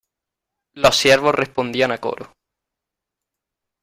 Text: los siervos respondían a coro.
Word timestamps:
los 0.73 0.97
siervos 0.97 1.35
respondían 1.35 1.91
a 1.91 1.99
coro. 1.99 2.33